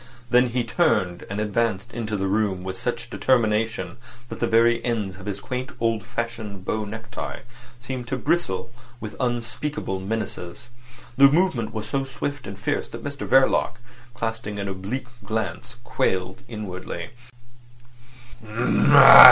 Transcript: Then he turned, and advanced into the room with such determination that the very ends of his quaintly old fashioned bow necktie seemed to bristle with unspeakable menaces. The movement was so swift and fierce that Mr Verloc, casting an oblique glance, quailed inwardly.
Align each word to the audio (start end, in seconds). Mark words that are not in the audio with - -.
Then 0.31 0.47
he 0.49 0.63
turned, 0.63 1.27
and 1.29 1.39
advanced 1.39 1.91
into 1.93 2.17
the 2.17 2.25
room 2.25 2.63
with 2.63 2.75
such 2.75 3.11
determination 3.11 3.97
that 4.29 4.39
the 4.39 4.47
very 4.47 4.83
ends 4.83 5.17
of 5.17 5.27
his 5.27 5.39
quaintly 5.39 5.77
old 5.79 6.03
fashioned 6.03 6.65
bow 6.65 6.85
necktie 6.85 7.41
seemed 7.79 8.07
to 8.07 8.17
bristle 8.17 8.71
with 8.99 9.15
unspeakable 9.19 9.99
menaces. 9.99 10.69
The 11.17 11.27
movement 11.29 11.71
was 11.71 11.87
so 11.87 12.03
swift 12.03 12.47
and 12.47 12.57
fierce 12.57 12.89
that 12.89 13.03
Mr 13.03 13.27
Verloc, 13.27 13.75
casting 14.17 14.57
an 14.57 14.67
oblique 14.67 15.05
glance, 15.23 15.75
quailed 15.83 16.41
inwardly. 16.47 17.11